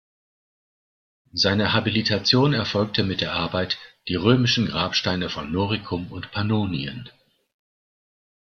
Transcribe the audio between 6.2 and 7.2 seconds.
Pannonien".